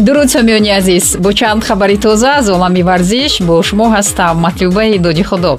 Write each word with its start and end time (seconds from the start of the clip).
дуруд 0.00 0.30
сомиёни 0.30 0.70
азиз 0.70 1.16
бо 1.18 1.32
чанд 1.32 1.64
хабари 1.64 1.96
тоза 1.96 2.36
аз 2.38 2.48
олами 2.48 2.82
варзиш 2.82 3.40
бо 3.40 3.62
шумо 3.62 3.86
ҳастам 3.94 4.36
матлубаи 4.44 4.98
доди 4.98 5.22
худо 5.22 5.56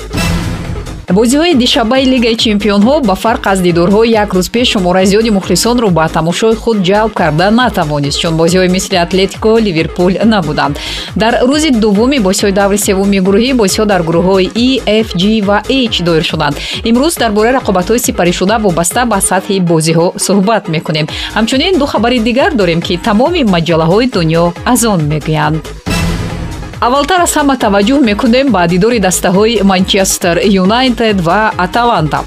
бозиҳои 1.13 1.53
дишабаи 1.55 2.05
лигаи 2.05 2.35
чемпионҳо 2.35 2.95
ба 3.07 3.15
фарқ 3.23 3.43
аз 3.51 3.59
дидорҳо 3.67 4.01
як 4.23 4.29
рӯз 4.35 4.47
пеш 4.51 4.67
шумораи 4.73 5.05
зиёди 5.11 5.29
мухлисонро 5.37 5.89
ба 5.89 6.05
тамошои 6.17 6.55
худ 6.55 6.77
ҷалб 6.87 7.13
карда 7.19 7.47
натавонист 7.51 8.19
чун 8.21 8.33
бозиҳои 8.41 8.69
мисли 8.75 8.97
атлетико 9.05 9.51
ливерпул 9.67 10.11
набуданд. 10.33 10.75
Дар 11.15 11.33
рӯзи 11.49 11.69
дуввуми 11.83 12.19
бозиҳои 12.27 12.51
даври 12.51 12.77
севуми 12.77 13.19
гурӯҳӣ 13.27 13.51
бозиҳо 13.61 13.85
дар 13.91 14.01
гурӯҳҳои 14.07 14.47
e 14.67 14.69
f 15.05 15.09
g 15.21 15.23
ва 15.47 15.57
h 15.93 15.97
доир 16.07 16.23
шуданд. 16.31 16.55
Имрӯз 16.89 17.13
дар 17.21 17.31
бораи 17.31 17.53
рақобатҳои 17.59 17.99
сипаришуда 18.05 18.55
вобаста 18.65 19.01
ба 19.11 19.19
сатҳи 19.29 19.57
бозиҳо 19.71 20.07
суҳбат 20.25 20.63
мекунем. 20.75 21.07
Ҳамчунин 21.37 21.73
ду 21.79 21.85
хабари 21.85 22.19
дигар 22.19 22.51
дорем 22.61 22.81
ки 22.87 22.93
тамоми 23.07 23.41
маҷаллаҳои 23.55 24.07
дунё 24.15 24.43
аз 24.71 24.81
он 24.93 25.01
мегӯянд 25.11 25.86
аввалтар 26.85 27.19
аз 27.25 27.33
ҳама 27.37 27.55
таваҷҷӯҳ 27.63 27.99
мекунем 28.09 28.47
ба 28.55 28.61
дидори 28.73 28.99
дастаҳои 29.07 29.61
манчестер 29.71 30.35
юнайтед 30.63 31.17
ва 31.27 31.41
аталанта. 31.65 32.19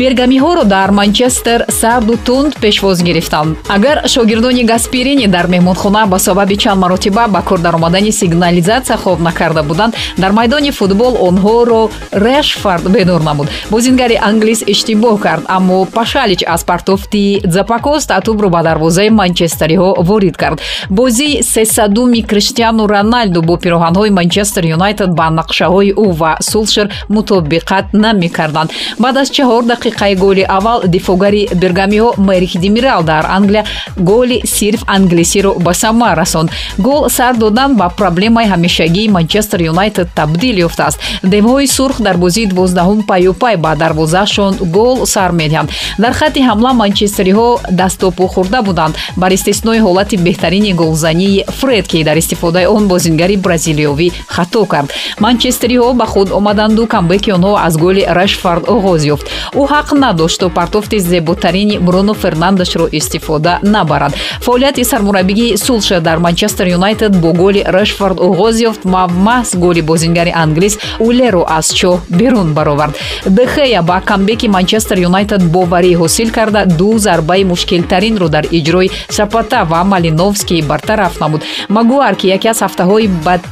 Бергамиҳоро 0.00 0.64
дар 0.64 0.90
манчестер 0.90 1.60
сарду 1.80 2.14
тунд 2.26 2.52
пешвоз 2.60 3.02
гирифтанд 3.02 3.56
агар 3.76 3.96
шогирдони 4.14 4.64
гасперини 4.72 5.26
дар 5.26 5.46
меҳмонхона 5.54 6.06
ба 6.06 6.18
сабаби 6.18 6.56
чанд 6.62 6.80
маротиба 6.80 7.24
ба 7.28 7.42
кор 7.48 7.58
даромадани 7.58 8.12
сигнализатсия 8.12 8.96
хоб 8.96 9.18
накарда 9.20 9.62
буданд 9.62 9.96
дар 10.18 10.32
майдони 10.32 10.70
футбол 10.70 11.12
онҳоро 11.28 11.90
решфард 12.12 12.84
бедор 12.96 13.20
намуд. 13.20 13.48
Бозингари 13.70 14.16
англис 14.30 14.60
иштибоҳ 14.72 15.18
кард 15.18 15.42
аммо 15.48 15.84
пашалич 15.84 16.40
аз 16.46 16.62
партофти 16.64 17.40
дзапакос 17.44 18.06
татубро 18.06 18.48
ба 18.48 18.62
дарвозаи 18.62 19.10
манчестериҳо 19.10 19.90
ворид 20.08 20.36
кард. 20.36 20.58
Бозии 20.90 21.42
сесадуми 21.42 22.22
криштиану 22.22 22.86
роналду 22.86 23.42
бо 23.42 23.56
пироҳанҳои 23.80 24.10
манчестер 24.10 24.64
юнайтед 24.76 25.10
ба 25.18 25.26
нақшаҳои 25.40 25.90
ӯ 26.04 26.06
ва 26.20 26.32
сулшер 26.50 26.86
мутобиқат 27.14 27.86
намекарданд. 27.92 28.70
Баъд 29.02 29.16
аз 29.22 29.28
чаҳор 29.36 29.62
дақиқаи 29.72 30.14
голи 30.24 30.44
аввал 30.56 30.80
дифогари 30.94 31.48
бергамиҳо 31.62 32.10
мерик 32.28 32.52
демирал 32.64 33.02
дар 33.02 33.24
англия 33.38 33.64
голи 33.96 34.38
сирф 34.44 34.80
англисиро 34.86 35.52
ба 35.66 35.72
самар 35.74 36.16
расонд. 36.16 36.50
Гол 36.78 37.08
сар 37.08 37.34
додан 37.36 37.70
ба 37.80 37.86
проблемаи 38.00 38.46
ҳамешагии 38.52 39.08
манчестер 39.08 39.60
юнайтед 39.72 40.08
табдил 40.14 40.56
ёфтааст. 40.66 40.98
Девҳои 41.22 41.66
сурх 41.66 41.96
дар 42.06 42.16
бозии 42.16 42.46
дувоздаҳум 42.46 43.00
паюпай 43.10 43.56
ба 43.56 43.76
дарвозаашон 43.82 44.54
гол 44.76 45.06
сар 45.06 45.30
медиҳанд. 45.40 45.68
Дар 45.98 46.12
хатти 46.12 46.40
ҳамла 46.48 46.70
манчестериҳо 46.82 47.48
дастопӯ 47.80 48.26
хӯрда 48.34 48.60
буданд. 48.68 48.94
Бар 49.16 49.30
истиснои 49.38 49.80
ҳолати 49.86 50.16
беҳтарини 50.26 50.72
голзании 50.82 51.44
фред 51.58 51.86
ки 51.90 52.04
дар 52.08 52.16
истифодаи 52.22 52.66
он 52.76 52.88
бозингари 52.92 53.36
бразилиёвӣ 53.70 54.08
хато 54.26 54.64
кард 54.66 54.90
манчестериҳо 55.20 55.94
ба 55.94 56.06
худ 56.06 56.28
омаданду 56.38 56.86
камбеки 56.86 57.30
онҳо 57.36 57.56
аз 57.66 57.74
голи 57.76 58.02
рашфард 58.18 58.64
оғоз 58.74 59.02
ёфт. 59.14 59.26
Ӯ 59.60 59.62
ҳақ 59.72 59.88
надошт 60.04 60.40
то 60.40 60.48
партофти 60.48 60.98
зеботарини 60.98 61.78
бруно 61.78 62.14
фернандешро 62.14 62.86
истифода 62.98 63.58
набарад. 63.62 64.12
Фаъолияти 64.40 64.84
сармураббигии 64.84 65.56
сулша 65.56 66.00
дар 66.00 66.18
манчестер 66.18 66.66
юнайтед 66.66 67.12
бо 67.22 67.32
голи 67.32 67.64
решфорд 67.66 68.18
оғоз 68.18 68.56
ёфт 68.70 68.82
ва 68.84 69.02
маҳз 69.26 69.56
голи 69.56 69.82
бозингари 69.82 70.32
англис 70.44 70.78
улеро 71.00 71.44
аз 71.58 71.66
чоҳ 71.78 71.98
берун 72.08 72.54
баровард. 72.54 72.94
Дехея 73.26 73.82
ба 73.82 74.00
камбеки 74.04 74.48
манчестер 74.48 74.98
юнайтед 74.98 75.42
боварӣ 75.54 75.92
ҳосил 76.00 76.30
карда 76.30 76.66
ду 76.66 76.98
зарбаи 76.98 77.44
мушкилтаринро 77.44 78.28
дар 78.28 78.44
иҷрои 78.58 78.90
сапата 79.08 79.64
ва 79.70 79.84
малиновский 79.84 80.62
бартараф 80.62 81.20
намуд. 81.20 81.42
Магуар 81.68 82.14
ки 82.16 82.26
яке 82.36 82.48
аз 82.48 82.60
ҳафтаҳои 82.62 83.06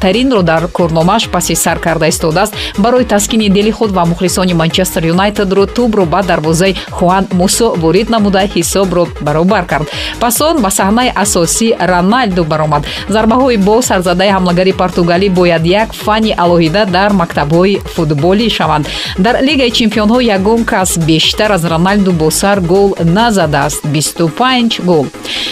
бадтаринро 0.08 0.42
дар 0.42 0.68
корномааш 0.68 1.28
паси 1.28 1.54
сар 1.54 1.78
карда 1.78 2.08
истодааст. 2.08 2.54
Барои 2.78 3.04
таскини 3.04 3.48
дили 3.48 3.70
худ 3.70 3.90
ва 3.90 4.04
мухлисони 4.06 4.54
манчестер 4.54 5.04
юнайтедро 5.04 5.66
тӯбро 5.66 6.06
ба 6.06 6.22
дарвозаи 6.22 6.76
хуан 6.90 7.26
мусо 7.32 7.74
ворид 7.76 8.08
намуда 8.10 8.46
ҳисобро 8.46 9.06
баробар 9.20 9.66
кард. 9.66 9.88
Пас 10.20 10.40
он 10.40 10.62
ба 10.62 10.70
саҳнаи 10.70 11.12
асосӣ 11.14 11.76
роналду 11.80 12.44
баромад. 12.44 12.86
Зарбаҳои 13.08 13.56
бо 13.56 13.82
сарзадаи 13.82 14.30
ҳамлагари 14.36 14.72
португалӣ 14.72 15.28
бояд 15.28 15.66
як 15.66 15.92
фани 15.92 16.32
алоҳида 16.32 16.86
дар 16.86 17.10
мактабҳои 17.12 17.80
футболӣ 17.94 18.48
шаванд. 18.48 18.88
Дар 19.18 19.36
лигаи 19.42 19.70
чемпионҳо 19.70 20.20
ягон 20.36 20.64
кас 20.64 20.98
бештар 20.98 21.50
аз 21.50 21.64
роналду 21.64 22.12
бо 22.12 22.30
сар 22.30 22.60
гол 22.60 22.94
назадааст 23.04 23.84
25 23.84 24.80
гол. 24.84 25.06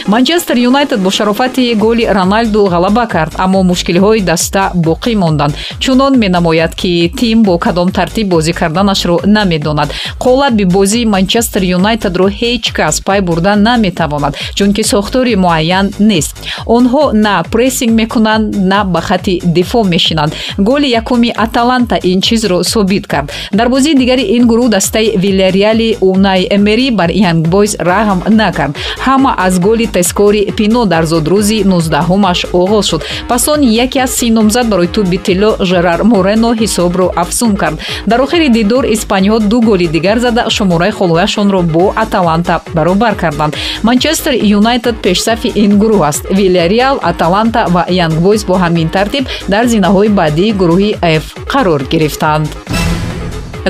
Манчестер 0.06 0.56
юнайтед 0.56 1.00
бо 1.00 1.10
шарофати 1.10 1.74
голи 1.74 2.04
роналду 2.06 2.60
ғалаба 2.66 3.06
кард 3.08 3.32
аммо 3.38 3.62
мушкилиҳои 3.62 4.20
даста 4.46 4.72
боқӣ 4.74 5.14
монданд. 5.16 5.54
Чунон 5.78 6.18
менамояд 6.18 6.74
ки 6.74 7.12
тим 7.18 7.42
бо 7.42 7.58
кадом 7.58 7.90
тартиб 7.90 8.28
бозӣ 8.28 8.52
карданашро 8.52 9.20
намедонад. 9.26 9.90
Қола 10.18 10.46
ғалаби 10.46 10.64
бозии 10.64 11.04
манчестер 11.04 11.62
юнайтедро 11.62 12.28
ҳеҷ 12.28 12.72
кас 12.72 13.00
пай 13.00 13.20
бурда 13.20 13.56
наметавонад 13.56 14.36
чунки 14.54 14.82
сохтори 14.82 15.34
муайян 15.36 15.90
нест. 15.98 16.36
Онҳо 16.66 17.12
на 17.12 17.42
прессинг 17.52 17.92
мекунанд 17.92 18.54
на 18.56 18.84
ба 18.84 19.00
хати 19.00 19.40
дифоъ 19.44 19.84
мешинанд. 19.84 20.32
Голи 20.58 20.88
якуми 20.88 21.32
аталанта 21.36 21.98
ин 22.02 22.20
чизро 22.20 22.62
собит 22.64 23.06
кард. 23.06 23.32
Дар 23.52 23.68
бозии 23.68 23.94
дигари 23.94 24.22
ин 24.36 24.46
гурӯҳ 24.46 24.68
дастаи 24.68 25.16
вилериали 25.16 25.96
унай 26.00 26.46
эмери 26.50 26.90
бар 26.90 27.10
янгбойс 27.10 27.76
раҳм 27.78 28.20
накард. 28.30 28.76
Ҳама 29.06 29.34
аз 29.36 29.58
голи 29.58 29.86
тескори 29.86 30.46
пино 30.56 30.84
дар 30.86 31.04
зодрӯзи 31.04 31.64
нуздаҳумаш 31.64 32.46
оғоз 32.52 32.84
шуд. 32.90 33.02
Пас 33.28 33.48
он 33.48 33.60
яке 33.62 33.98
аз 33.98 34.10
си 34.14 34.30
номзад 34.38 34.66
барои 34.72 34.86
туби 34.94 35.18
тилло 35.26 35.50
жерар 35.70 36.00
морено 36.04 36.50
ҳисобро 36.60 37.06
афзун 37.22 37.52
кард. 37.60 37.76
Дар 38.10 38.20
охири 38.24 38.48
дидор 38.58 38.84
испаниҳо 38.94 39.38
ду 39.50 39.58
голи 39.68 39.86
дигар 39.96 40.18
зад 40.24 40.36
карда 40.36 40.50
шумораи 40.50 40.90
холҳояшонро 40.90 41.62
бо 41.62 41.92
аталанта 41.96 42.60
баробар 42.74 43.14
карданд. 43.14 43.54
Манчестер 43.82 44.34
юнайтед 44.58 44.96
пешсафи 45.02 45.48
ин 45.64 45.78
гурӯҳ 45.80 46.02
аст. 46.08 46.22
Вилляреал 46.30 46.96
аталанта 47.10 47.66
ва 47.74 47.82
янгбойс 47.88 48.44
бо 48.44 48.54
ҳамин 48.64 48.88
тартиб 48.96 49.24
дар 49.48 49.64
зинаҳои 49.72 50.08
баъдии 50.08 50.52
гурӯҳи 50.60 50.90
f 51.22 51.24
қарор 51.52 51.80
гирифтанд 51.92 52.48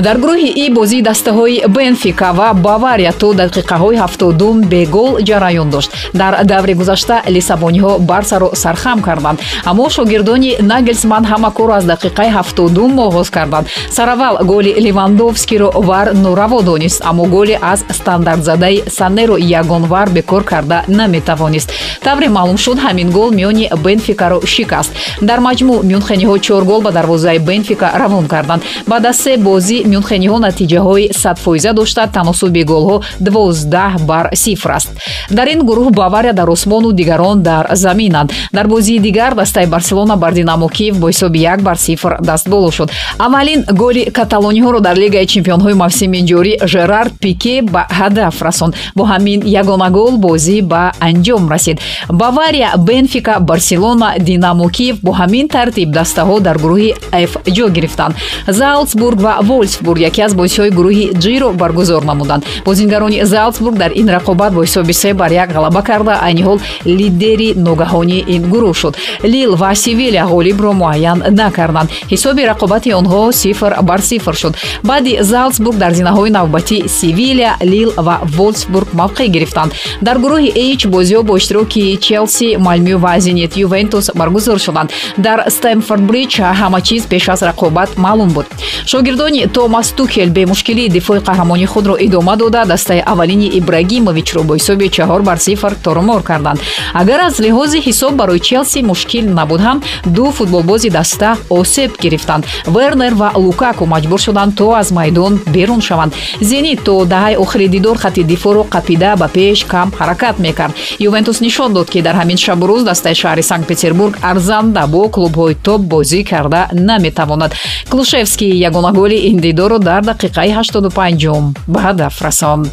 дар 0.01 0.17
гурӯҳи 0.17 0.49
и 0.63 0.69
бозии 0.69 1.01
дастаҳои 1.01 1.63
бенфика 1.67 2.29
ва 2.33 2.53
бавария 2.53 3.13
то 3.21 3.33
дақиқаҳои 3.33 3.97
ҳафтодум 4.03 4.55
бегол 4.73 5.11
ҷараён 5.29 5.69
дошт. 5.69 5.89
Дар 6.13 6.33
даври 6.45 6.73
гузашта 6.73 7.15
лиссабониҳо 7.35 7.99
барсаро 7.99 8.49
сархам 8.53 8.99
карданд. 9.01 9.39
Аммо 9.65 9.89
шогирдони 9.89 10.51
нагелсман 10.71 11.23
ҳама 11.31 11.49
корро 11.57 11.73
аз 11.79 11.85
дақиқаи 11.93 12.29
ҳафтодум 12.37 12.91
оғоз 13.07 13.29
карданд. 13.29 13.67
Сараввал 13.89 14.35
голи 14.51 14.71
ливандовскиро 14.85 15.69
вар 15.89 16.07
нораво 16.13 16.61
донист 16.61 17.01
аммо 17.09 17.25
голе 17.25 17.59
аз 17.61 17.79
стандартзадаи 17.89 18.83
санеро 18.97 19.35
ягонвар 19.59 20.09
бекор 20.09 20.43
карда 20.43 20.83
наметавонист. 20.87 21.69
Тавре 22.03 22.27
маълум 22.29 22.57
шуд 22.57 22.77
ҳамин 22.85 23.09
гол 23.17 23.29
миёни 23.31 23.65
бенфикаро 23.83 24.39
шикаст. 24.45 24.91
Дар 25.21 25.39
маҷмӯъ 25.39 25.83
мюнхениҳо 25.91 26.37
чор 26.39 26.63
гол 26.63 26.81
ба 26.81 26.91
дарвозаи 26.91 27.39
бенфика 27.39 27.87
равон 28.01 28.27
карданд. 28.27 28.63
Баъд 28.87 29.05
аз 29.05 29.17
се 29.17 29.37
бозӣ 29.37 29.86
мюнхениҳо 29.93 30.37
натиҷаҳои 30.47 31.13
садфоиза 31.21 31.71
дошта 31.73 32.07
таносуби 32.07 32.63
голҳо 32.71 32.97
дувоздаҳ 33.25 33.93
бар 34.09 34.25
сифр 34.33 34.69
аст. 34.77 34.89
Дар 35.37 35.47
ин 35.53 35.61
гурӯҳ 35.69 35.89
бавария 36.01 36.33
дар 36.33 36.49
осмону 36.49 36.91
дигарон 36.91 37.41
дар 37.41 37.65
заминанд. 37.73 38.29
Дар 38.53 38.67
бозии 38.67 38.99
дигар 38.99 39.35
дастаи 39.35 39.65
барселона 39.65 40.15
бар 40.17 40.33
динамо 40.33 40.67
киев 40.69 40.99
бо 40.99 41.07
ҳисоби 41.07 41.39
як 41.39 41.61
бар 41.61 41.77
сифр 41.77 42.17
дастболо 42.21 42.71
шуд. 42.71 42.91
Аввалин 43.19 43.63
голи 43.71 44.03
каталониҳоро 44.17 44.79
дар 44.81 44.95
лигаи 44.97 45.25
чемпионҳои 45.25 45.73
мавсими 45.73 46.19
ҷорӣ 46.29 46.53
жерард 46.67 47.13
пике 47.19 47.61
ба 47.61 47.81
ҳадаф 47.99 48.41
расонд 48.41 48.73
бо 48.95 49.03
ҳамин 49.11 49.39
ягона 49.61 49.89
гол 49.89 50.17
бозӣ 50.17 50.61
ба 50.61 50.91
анҷом 50.99 51.49
расид. 51.49 51.77
Бавария 52.09 52.69
бенфика 52.77 53.39
барселона 53.39 54.15
динамо 54.19 54.69
киев 54.69 54.95
бо 55.01 55.11
ҳамин 55.11 55.47
тартиб 55.47 55.89
дастаҳо 55.91 56.39
дар 56.39 56.57
гурӯҳи 56.57 56.93
ф 57.31 57.33
ҷо 57.55 57.69
гирифтанд. 57.69 58.15
Залцбург 58.47 59.19
ва 59.21 59.33
волс 59.41 59.76
волсбург 59.77 59.99
яке 59.99 60.21
аз 60.21 60.33
бозиҳои 60.33 60.69
гурӯҳи 60.69 61.13
ҷиро 61.23 61.53
баргузор 61.53 62.03
намуданд. 62.03 62.45
Бозингарони 62.65 63.25
залцбург 63.25 63.77
дар 63.77 63.91
ин 63.95 64.07
рақобат 64.07 64.51
бо 64.53 64.61
ҳисоби 64.63 64.93
се 64.93 65.13
бар 65.13 65.31
як 65.31 65.49
ғалаба 65.51 65.83
карда 65.83 66.19
айни 66.21 66.43
ҳол 66.43 66.59
лидери 66.85 67.53
ногаҳонии 67.55 68.25
ин 68.27 68.43
гурӯҳ 68.51 68.73
шуд. 68.73 68.97
Лил 69.23 69.55
ва 69.55 69.75
севилия 69.75 70.25
ғолибро 70.25 70.71
муайян 70.73 71.23
накарданд. 71.31 71.89
Ҳисоби 72.11 72.41
рақобати 72.51 72.93
онҳо 72.99 73.31
сифр 73.31 73.71
бар 73.81 74.01
сифр 74.01 74.33
шуд. 74.33 74.53
Баъди 74.83 75.17
залцбург 75.21 75.77
дар 75.77 75.91
зинаҳои 75.93 76.29
навбатӣ 76.29 76.87
севилия 76.87 77.55
лил 77.61 77.89
ва 77.97 78.19
волсбург 78.37 78.87
мавқеъ 78.93 79.27
гирифтанд. 79.27 79.71
Дар 80.01 80.17
гурӯҳи 80.17 80.51
эйч 80.55 80.81
бозиҳо 80.87 81.23
бо 81.23 81.37
иштироки 81.37 81.97
челси 82.01 82.57
малмю 82.57 82.97
ва 82.97 83.19
зенит 83.19 83.57
ювентус 83.57 84.09
баргузор 84.15 84.59
шуданд. 84.59 84.89
Дар 85.17 85.39
стэмфорд 85.49 86.01
бридж 86.09 86.35
ҳама 86.59 86.81
чиз 86.81 87.03
пеш 87.11 87.29
аз 87.29 87.41
рақобат 87.41 87.89
маълум 87.97 88.29
буд. 88.29 88.45
Шогирдони 88.85 89.47
томас 89.57 89.91
тухел 89.91 90.29
бемушкилии 90.29 90.87
дифои 90.87 91.19
қаҳрамони 91.19 91.65
худро 91.65 91.95
идома 91.99 92.35
дода 92.37 92.63
дастаи 92.65 93.01
аввалини 93.05 93.47
ибрагимовичро 93.59 94.43
бо 94.43 94.53
ҳисоби 94.53 94.87
чаҳор 94.95 95.21
бар 95.21 95.37
сифр 95.37 95.73
торумор 95.83 96.21
карданд. 96.21 96.59
Агар 96.93 97.19
аз 97.19 97.39
лиҳози 97.39 97.79
ҳисоб 97.87 98.11
барои 98.11 98.39
челси 98.39 98.79
мушкил 98.83 99.25
набуд 99.39 99.61
ҳам 99.61 99.81
ду 100.05 100.25
футболбози 100.31 100.89
даста 100.89 101.37
осеб 101.49 101.91
гирифтанд. 102.01 102.45
Вернер 102.67 103.13
ва 103.15 103.31
лукаку 103.35 103.85
маҷбур 103.85 104.19
шуданд 104.19 104.55
то 104.57 104.73
аз 104.73 104.91
майдон 104.91 105.39
берун 105.47 105.81
шаванд. 105.81 106.13
Зенит 106.39 106.83
то 106.83 107.05
даҳаи 107.05 107.35
охири 107.43 107.67
дидор 107.67 107.97
хатти 107.97 108.23
дифоъро 108.23 108.63
қапида 108.73 109.17
ба 109.17 109.27
пеш 109.27 109.65
кам 109.65 109.91
ҳаракат 109.99 110.35
мекард. 110.39 110.73
Ювентус 110.99 111.41
нишон 111.41 111.73
дод 111.73 111.89
ки 111.89 112.01
дар 112.01 112.15
ҳамин 112.15 112.37
шабу 112.37 112.65
рӯз 112.67 112.83
дастаи 112.83 113.15
шаҳри 113.15 113.41
санкт 113.41 113.67
петербург 113.67 114.13
арзанда 114.21 114.83
бо 114.87 115.09
клубҳои 115.15 115.55
топ 115.63 115.81
бозӣ 115.81 116.23
карда 116.23 116.69
наметавонад. 116.73 117.51
Клушевский 117.89 118.53
ягона 118.69 118.91
голи 118.91 119.17
ин 119.29 119.46
дидорро 119.47 119.79
дар 119.79 120.01
дақиқаи 120.03 120.51
85 120.51 121.53
ба 121.73 121.79
ҳадаф 121.85 122.15
расонд 122.25 122.71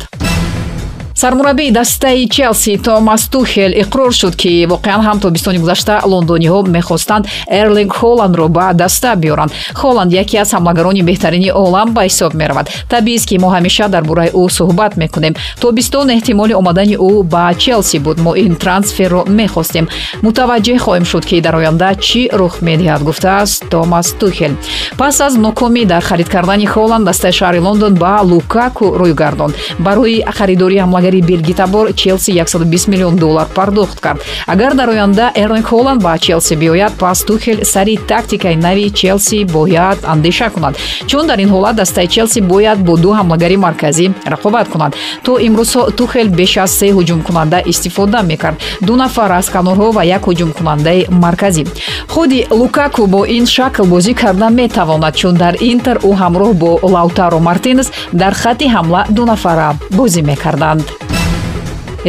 сармураббии 1.14 1.70
дастаи 1.70 2.28
челси 2.28 2.76
томас 2.76 3.28
тухел 3.28 3.72
иқрор 3.72 4.12
шуд 4.12 4.34
ки 4.36 4.66
воқеан 4.66 5.00
ҳам 5.06 5.20
тобистони 5.20 5.58
гузашта 5.58 6.00
лондониҳо 6.04 6.66
мехостанд 6.66 7.26
эрлинг 7.48 7.92
холландро 7.92 8.48
ба 8.48 8.72
даста 8.74 9.14
биёранд. 9.14 9.52
Холланд 9.74 10.12
яке 10.12 10.38
аз 10.38 10.52
ҳамлагарони 10.54 11.02
беҳтарини 11.02 11.50
олам 11.52 11.94
ба 11.94 12.02
ҳисоб 12.04 12.34
меравад. 12.34 12.68
Табиист 12.88 13.28
ки 13.28 13.38
мо 13.38 13.48
ҳамеша 13.54 13.88
дар 13.88 14.02
бораи 14.02 14.30
ӯ 14.30 14.48
суҳбат 14.48 14.96
мекунем. 14.96 15.34
Тобистон 15.60 16.10
эҳтимоли 16.10 16.54
омадани 16.54 16.96
ӯ 16.96 17.22
ба 17.22 17.54
челси 17.54 17.98
буд. 17.98 18.18
Мо 18.18 18.34
ин 18.34 18.56
трансферро 18.56 19.24
мехостем. 19.28 19.88
Мутаваҷҷеҳ 20.22 20.78
хоҳем 20.84 21.04
шуд 21.04 21.24
ки 21.26 21.40
дар 21.40 21.54
оянда 21.54 21.94
чӣ 21.94 22.28
рух 22.32 22.54
медиҳад 22.60 23.02
гуфтааст 23.02 23.68
томас 23.70 24.08
тухел. 24.20 24.52
Пас 24.98 25.20
аз 25.20 25.34
нокомӣ 25.36 25.84
дар 25.86 26.02
харид 26.02 26.28
кардани 26.28 26.66
холланд 26.66 27.04
дастаи 27.04 27.32
шаҳри 27.32 27.60
лондон 27.66 27.94
ба 27.94 28.20
лукаку 28.30 28.86
рӯй 29.00 29.14
гардонд. 29.14 29.54
Барои 29.78 30.24
харидори 30.38 30.76
ҳамлагари 30.78 31.03
бозигари 31.04 31.20
белгитабор 31.20 31.92
челси 31.92 32.32
120 32.32 32.88
миллион 32.88 33.16
доллар 33.16 33.46
пардохт 33.54 34.00
кард. 34.00 34.22
Агар 34.46 34.74
дар 34.74 34.88
оянда 34.88 35.32
эрлинг 35.34 35.66
холланд 35.66 36.02
ба 36.02 36.18
челси 36.18 36.54
биёяд 36.54 36.92
пас 36.94 37.22
тухел 37.24 37.64
сари 37.64 37.96
тактикаи 37.96 38.56
нави 38.56 38.90
челси 38.90 39.44
бояд 39.44 39.98
андеша 40.04 40.50
кунад. 40.50 40.76
Чун 41.06 41.26
дар 41.26 41.38
ин 41.38 41.50
ҳолат 41.50 41.76
дастаи 41.76 42.06
челси 42.06 42.40
бояд 42.40 42.78
бо 42.78 42.96
ду 42.96 43.12
ҳамлагари 43.12 43.56
марказӣ 43.56 44.12
рақобат 44.26 44.68
кунад. 44.68 44.94
То 45.24 45.38
имрӯзҳо 45.38 45.90
тухел 45.92 46.28
беш 46.28 46.56
аз 46.56 46.70
се 46.70 46.92
ҳуҷумкунанда 46.92 47.62
истифода 47.66 48.22
мекард. 48.22 48.56
Ду 48.80 48.96
нафар 48.96 49.30
аз 49.30 49.50
канорҳо 49.50 49.92
ва 49.92 50.04
як 50.04 50.22
ҳуҷумкунандаи 50.22 51.06
марказӣ. 51.10 51.64
Худи 52.08 52.46
лукаку 52.50 53.06
бо 53.06 53.24
ин 53.26 53.46
шакл 53.46 53.84
бозӣ 53.84 54.14
карда 54.14 54.48
метавонад 54.48 55.14
чун 55.16 55.34
дар 55.34 55.54
интер 55.60 55.96
ӯ 55.98 56.12
ҳамроҳ 56.22 56.52
бо 56.52 56.70
лаутаро 56.82 57.38
мартинес 57.38 57.88
дар 58.12 58.32
хатти 58.34 58.66
ҳамла 58.74 59.00
ду 59.16 59.24
нафара 59.24 59.74
бозӣ 59.90 60.22
мекарданд 60.22 60.93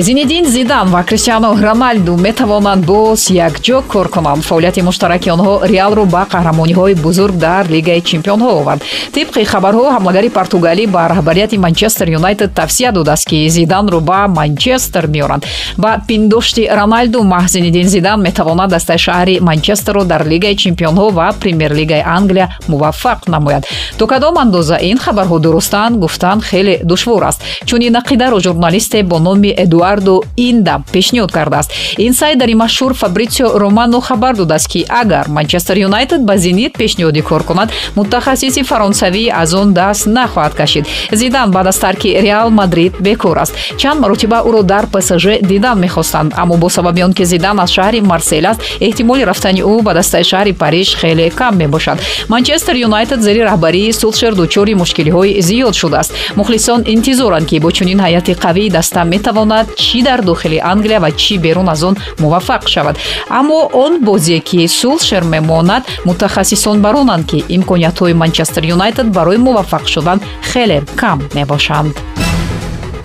зинедин 0.01 0.45
зидан 0.45 0.89
ва 0.89 1.03
криштиано 1.03 1.55
роналду 1.61 2.17
метавонанд 2.17 2.85
боз 2.85 3.29
якҷо 3.29 3.81
кор 3.87 4.09
конанд. 4.09 4.43
Фаъолияти 4.43 4.81
муштараки 4.81 5.29
онҳо 5.29 5.63
реалро 5.63 6.05
ба 6.05 6.27
қаҳрамониҳои 6.31 6.95
бузург 6.95 7.35
дар 7.35 7.65
лигаи 7.69 8.01
чемпионҳо 8.01 8.49
овард. 8.59 8.83
Тибқи 9.13 9.45
хабарҳо 9.45 9.85
ҳамлагари 9.95 10.29
португалӣ 10.29 10.87
ба 10.87 11.07
раҳбарияти 11.07 11.57
манчестер 11.57 12.07
юнайтед 12.09 12.53
тавсия 12.53 12.91
додааст 12.91 13.25
ки 13.29 13.47
зиданро 13.49 13.99
ба 14.01 14.27
манчестер 14.27 15.07
меоранд. 15.07 15.45
Ба 15.77 16.01
пиндошти 16.07 16.67
роналду 16.79 17.19
маҳз 17.23 17.51
зинедин 17.51 17.87
зидан 17.87 18.21
метавонад 18.21 18.69
дастаи 18.69 18.97
шаҳри 18.97 19.39
манчестерро 19.39 20.03
дар 20.03 20.25
лигаи 20.25 20.55
чемпионҳо 20.55 21.05
ва 21.17 21.27
премер-лигаи 21.41 22.03
англия 22.17 22.49
муваффақ 22.67 23.19
намояд. 23.27 23.63
То 23.97 24.07
кадом 24.07 24.37
андоза 24.37 24.77
ин 24.81 24.97
хабарҳо 24.97 25.39
дурустанд 25.39 25.95
гуфтан 26.03 26.41
хеле 26.41 26.81
душвор 26.83 27.23
аст. 27.23 27.41
Чунин 27.65 27.95
ақидаро 27.95 28.39
журналисте 28.39 29.03
бо 29.03 29.19
номи 29.19 29.51
эдуард 29.57 29.84
эдуардо 29.85 30.23
инда 30.35 30.81
пешниҳод 30.93 31.31
кардааст. 31.31 31.71
Инсайдери 31.97 32.53
машҳур 32.53 32.93
фабритсио 32.93 33.57
романо 33.59 33.99
хабар 34.01 34.35
додааст 34.35 34.67
ки 34.67 34.85
агар 34.89 35.27
манчестер 35.27 35.77
юнайтед 35.77 36.21
ба 36.25 36.37
зенит 36.37 36.73
пешниҳодӣ 36.77 37.21
кор 37.21 37.43
кунад 37.43 37.69
мутахассиси 37.95 38.63
фаронсавӣ 38.63 39.29
аз 39.29 39.53
он 39.53 39.73
даст 39.73 40.07
нахоҳад 40.07 40.53
кашид. 40.55 40.85
Зидан 41.11 41.51
баъд 41.51 41.67
аз 41.67 41.77
тарки 41.77 42.09
реал 42.21 42.49
мадрид 42.49 42.93
бекор 42.99 43.37
аст. 43.37 43.53
Чанд 43.77 43.99
маротиба 44.01 44.39
ӯро 44.47 44.63
дар 44.63 44.85
псж 44.87 45.41
дидан 45.41 45.79
мехостанд. 45.79 46.33
Аммо 46.35 46.57
бо 46.57 46.69
сабаби 46.69 47.03
он 47.03 47.13
ки 47.13 47.23
зидан 47.25 47.59
аз 47.59 47.69
шаҳри 47.71 48.01
марсел 48.01 48.45
аст 48.45 48.61
эҳтимоли 48.79 49.23
рафтани 49.25 49.61
ӯ 49.61 49.81
ба 49.81 49.93
дастаи 49.93 50.23
шаҳри 50.23 50.53
париж 50.53 50.95
хеле 50.95 51.29
кам 51.29 51.57
мебошад. 51.57 51.99
Манчестер 52.29 52.75
юнайтед 52.75 53.21
зери 53.21 53.39
раҳбарии 53.39 53.93
сулшер 53.93 54.33
дучори 54.35 54.73
мушкилиҳои 54.73 55.41
зиёд 55.41 55.75
шудааст. 55.81 56.13
Мухлисон 56.35 56.83
интизоранд 56.85 57.47
ки 57.49 57.59
бо 57.59 57.71
чунин 57.71 57.99
ҳайати 57.99 58.33
қавии 58.33 58.69
даста 58.69 59.03
метавонад 59.03 59.67
чӣ 59.75 60.03
дар 60.03 60.21
дохили 60.21 60.57
англия 60.73 60.99
ва 60.99 61.11
чӣ 61.11 61.37
берун 61.37 61.69
аз 61.69 61.83
он 61.83 61.95
муваффақ 62.19 62.67
шавад. 62.67 62.95
Аммо 63.29 63.59
он 63.73 64.03
бозие 64.07 64.39
ки 64.39 64.67
сулшер 64.67 65.23
мемонад 65.23 65.83
мутахассисон 66.05 66.81
баронанд 66.81 67.25
ки 67.29 67.43
имкониятҳои 67.55 68.13
манчестер 68.13 68.63
юнайтед 68.75 69.07
барои 69.17 69.37
муваффақ 69.37 69.85
шудан 69.87 70.19
хеле 70.51 70.83
кам 70.95 71.17
мебошанд. 71.35 71.95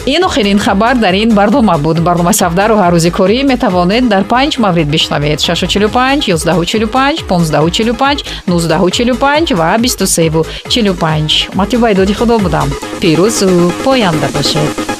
Ин 0.06 0.24
охирин 0.24 0.58
хабар 0.58 0.96
дар 0.96 1.14
ин 1.14 1.34
барнома 1.34 1.76
буд. 1.78 2.00
Барномаи 2.00 2.34
савдару 2.34 2.74
ҳаррӯзи 2.74 3.10
корӣ 3.10 3.42
метавонед 3.44 4.08
дар 4.08 4.24
панҷ 4.24 4.58
маврид 4.58 4.88
бишнавед. 4.88 5.40
645 5.40 6.28
145 6.28 7.22
1545 7.28 8.24
1945 8.46 9.52
ва 9.52 9.76
2345 9.78 11.48
матиба 11.54 11.92
идоди 11.92 12.14
худо 12.14 12.38
будам. 12.38 12.68
Пирӯзу 13.00 13.72
поянда 13.84 14.28
бошед 14.34 14.99